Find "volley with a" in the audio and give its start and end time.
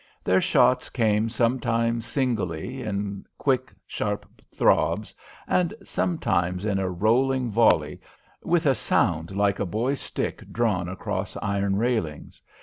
7.51-8.73